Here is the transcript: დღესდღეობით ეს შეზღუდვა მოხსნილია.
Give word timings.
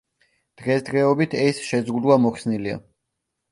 დღესდღეობით 0.61 1.37
ეს 1.43 1.61
შეზღუდვა 1.69 2.19
მოხსნილია. 2.25 2.83